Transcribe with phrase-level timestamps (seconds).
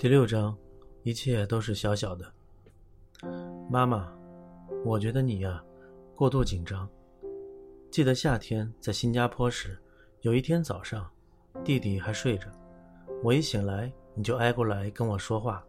[0.00, 0.56] 第六章，
[1.02, 2.24] 一切都是小小的。
[3.68, 4.10] 妈妈，
[4.82, 5.62] 我觉得你呀，
[6.16, 6.88] 过度紧张。
[7.90, 9.78] 记得夏天在新加坡时，
[10.22, 11.06] 有一天早上，
[11.62, 12.46] 弟弟还睡着，
[13.22, 15.62] 我一醒来，你就挨过来跟我说话，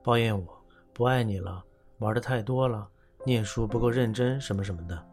[0.00, 1.64] 抱怨我不爱你了，
[1.98, 2.88] 玩的太多了，
[3.26, 5.04] 念书不够认真，什么什么的，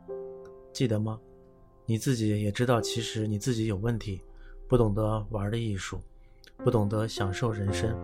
[0.72, 1.20] 记得吗？
[1.88, 4.22] 你自己也知道，其实你自己有问题，
[4.68, 6.00] 不懂得玩的艺术，
[6.58, 7.98] 不懂得享受人生。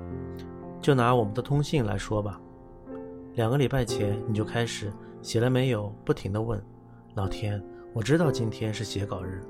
[0.86, 2.40] 就拿我们的通信来说吧，
[3.34, 5.92] 两个礼拜前你就开始写了没有？
[6.06, 6.64] 不停的问，
[7.16, 7.60] 老天，
[7.92, 9.42] 我知道今天是写稿日，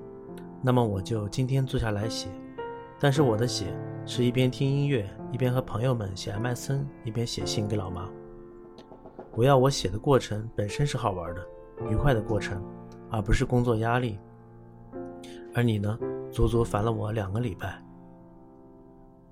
[0.61, 2.29] 那么我就今天坐下来写。
[3.01, 3.65] 但是我的写
[4.05, 8.09] 是一边听音乐，一边和朋友们写 MSN，一边写信给老妈。
[9.33, 11.45] 我要我写的过程本身是好玩的、
[11.91, 12.63] 愉快的过程，
[13.11, 14.17] 而不是工作压力。
[15.53, 15.99] 而你呢，
[16.31, 17.84] 足足烦了我两个礼拜。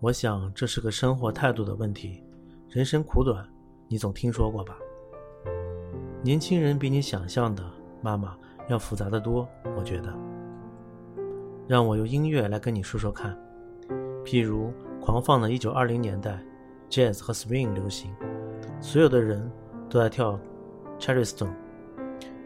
[0.03, 2.22] 我想这是个生活态度的问题。
[2.67, 3.47] 人生苦短，
[3.88, 4.78] 你总听说过吧？
[6.22, 7.64] 年轻人比你想象的，
[8.02, 9.47] 妈妈要复杂的多。
[9.78, 10.13] 我觉得，
[11.69, 13.33] 让我用音乐来跟你说说看。
[14.25, 16.38] 譬如狂放的1920年代
[16.89, 18.13] ，Jazz 和 Swing 流行，
[18.81, 19.50] 所有的人
[19.89, 20.38] 都在跳
[21.00, 21.47] Charleston。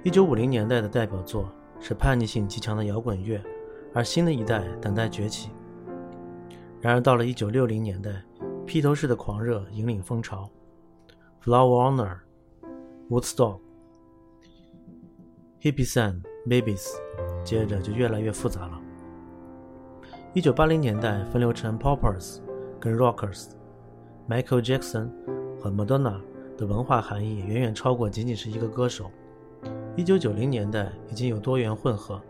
[0.03, 3.41] 1950年代的代表作是叛逆性极强的摇滚乐，
[3.95, 5.49] 而新的一代等待崛起。
[6.87, 8.23] 然而，到了1960年代，
[8.65, 10.49] 披头士的狂热引领风潮
[11.43, 12.19] ，Flower Honor、
[13.09, 13.59] Woodstock、
[15.61, 16.87] Hippies and Babies，
[17.43, 18.79] 接着就越来越复杂了。
[20.33, 22.37] 1980年代分流成 Poppers
[22.79, 25.09] 跟 Rockers，Michael Jackson
[25.59, 26.21] 和 Madonna
[26.55, 29.11] 的文化含义远远超过仅仅是一个歌手。
[29.97, 32.21] 1990年代已经有多元混合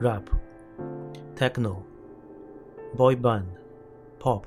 [0.00, 0.22] ，Rap、
[1.36, 1.78] Techno、
[2.96, 3.42] Boy Band。
[4.22, 4.44] Pop，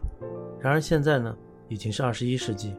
[0.57, 1.35] 然而现在呢，
[1.67, 2.73] 已经是二十一世纪。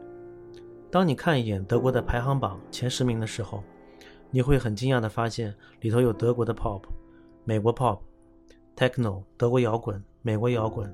[0.89, 3.63] 当你看一眼德国的排行榜前十名的时候，
[4.31, 6.81] 你会很惊讶的发现，里头有德国的 Pop、
[7.43, 7.99] 美国 Pop、
[8.75, 10.91] Techno、德国摇滚、美国摇滚、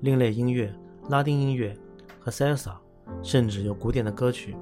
[0.00, 0.74] 另类音乐、
[1.08, 1.78] 拉丁音乐
[2.18, 2.72] 和 Salsa，
[3.22, 4.56] 甚至有古典的歌曲。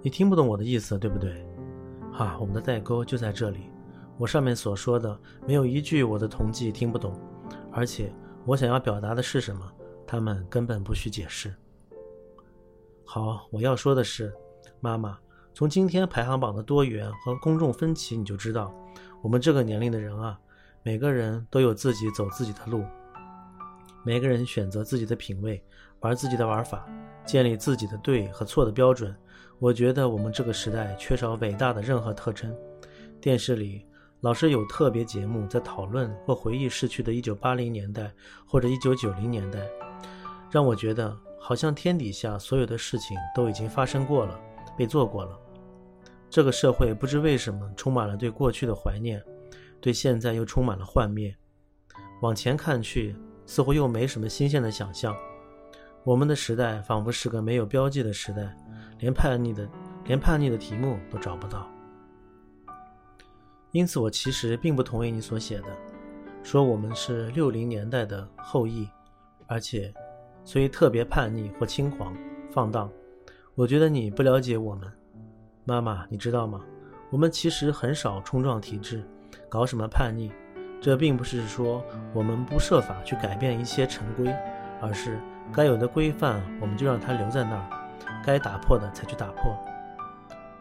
[0.00, 1.44] 你听不懂我的意思，对不对？
[2.12, 3.62] 哈，我们的代沟就在这里。
[4.16, 7.12] 我上面所说的没有一句我的同济听不懂，
[7.72, 8.12] 而且。
[8.46, 9.72] 我想要表达的是什么？
[10.06, 11.54] 他们根本不需解释。
[13.06, 14.30] 好，我要说的是，
[14.80, 15.18] 妈妈，
[15.54, 18.74] 从今天排行榜的多元和公众分歧，你就知道，
[19.22, 20.38] 我们这个年龄的人啊，
[20.82, 22.84] 每个人都有自己走自己的路，
[24.04, 25.64] 每个人选择自己的品味，
[26.00, 26.86] 玩自己的玩法，
[27.24, 29.16] 建立自己的对和错的标准。
[29.58, 32.54] 我觉得我们这个时代缺少伟大的任何特征。
[33.22, 33.86] 电视里。
[34.24, 38.10] 老是有特别节目在讨论或回忆逝去的1980年代
[38.46, 39.60] 或者1990年代，
[40.50, 44.40] 让我觉得好像天底下所有的事情都已经发生过了，
[44.78, 45.38] 被做过了。
[46.30, 49.22] 这个社会不知为什么充满了对过去的怀念，
[49.78, 51.36] 对现在又充满了幻灭。
[52.22, 53.14] 往前看去，
[53.44, 55.14] 似乎又没什么新鲜的想象。
[56.02, 58.56] 我们的时代仿佛是个没有标记的时代，
[59.00, 59.68] 连叛逆的
[60.06, 61.70] 连叛逆的题目都找不到。
[63.74, 65.66] 因此，我其实并不同意你所写的，
[66.44, 68.88] 说我们是六零年代的后裔，
[69.48, 69.92] 而且，
[70.44, 72.16] 所以特别叛逆或轻狂、
[72.52, 72.88] 放荡。
[73.56, 74.88] 我觉得你不了解我们，
[75.64, 76.60] 妈妈，你知道吗？
[77.10, 79.02] 我们其实很少冲撞体制，
[79.48, 80.30] 搞什么叛逆。
[80.80, 84.32] 这并不是说我们不设法去改变一些陈规，
[84.80, 85.18] 而是
[85.52, 89.58] 该有的规范我们就让它留在那儿，该打破的才去打破。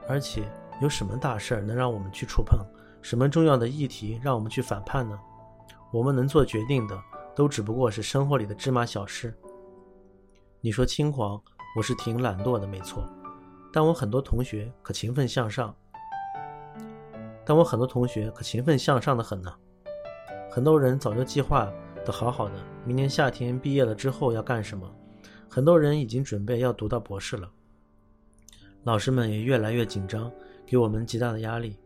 [0.10, 0.42] 而且，
[0.82, 2.58] 有什么大事儿能让我们去触碰？
[3.04, 5.20] 什么重要的议题让我们去反叛呢？
[5.92, 6.98] 我们能做决定的，
[7.36, 9.38] 都只不过是生活里的芝麻小事。
[10.62, 11.40] 你说轻狂，
[11.76, 13.04] 我是挺懒惰的，没错。
[13.74, 15.76] 但我很多同学可勤奋向上，
[17.46, 19.54] 但我很多同学可勤奋向上的很呢。
[20.50, 21.70] 很多人早就计划
[22.06, 22.54] 的好好的，
[22.86, 24.90] 明年夏天毕业了之后要干什么。
[25.50, 27.52] 很多人已经准备要读到博士了。
[28.84, 30.32] 老师们也越来越紧张，
[30.66, 31.78] 给我们极大的压力。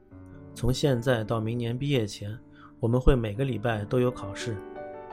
[0.58, 2.36] 从现在到明年毕业前，
[2.80, 4.58] 我们会每个礼拜都有考试。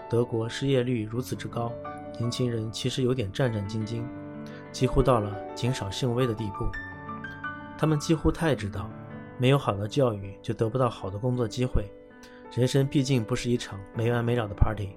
[0.09, 1.71] 德国失业率如此之高，
[2.19, 4.03] 年轻人其实有点战战兢兢，
[4.73, 6.65] 几乎到了谨小慎微的地步。
[7.77, 8.89] 他们几乎太知道，
[9.37, 11.85] 没有好的教育就得不到好的工作机会。
[12.51, 14.97] 人生毕竟不是一场没完没了的 party。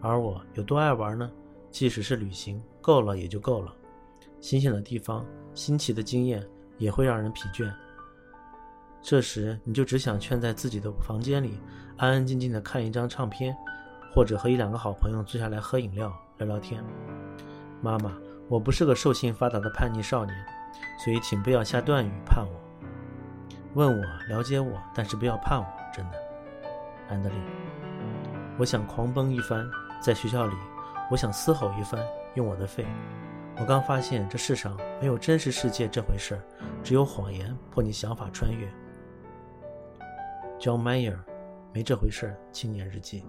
[0.00, 1.30] 而我有多爱玩呢？
[1.70, 3.72] 即使是旅行，够了也就够了。
[4.40, 5.24] 新鲜的地方、
[5.54, 6.44] 新奇的经验
[6.78, 7.72] 也会让人疲倦。
[9.06, 11.60] 这时，你就只想圈在自己的房间里，
[11.98, 13.54] 安安静静的看一张唱片，
[14.14, 16.82] 或者和一两个好朋友坐下来喝饮料，聊聊天。
[17.82, 18.16] 妈妈，
[18.48, 20.34] 我不是个兽性发达的叛逆少年，
[21.04, 22.60] 所以请不要下断语判我。
[23.74, 26.16] 问我，了解我，但是不要判我，真的。
[27.10, 27.38] 安德烈，
[28.58, 29.68] 我想狂奔一番，
[30.00, 30.56] 在学校里，
[31.10, 32.00] 我想嘶吼一番，
[32.36, 32.86] 用我的肺。
[33.58, 36.40] 我刚发现这世上没有真实世界这回事儿，
[36.82, 38.66] 只有谎言迫你想法穿越。
[40.58, 41.18] John Mayer，
[41.72, 42.40] 没这回事儿。
[42.52, 43.24] 青年日记。